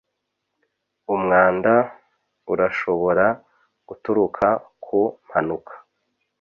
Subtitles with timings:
[1.13, 1.73] Umwanda
[2.53, 3.25] urashobora
[3.87, 4.47] guturuka
[4.83, 5.75] ku mpanuka-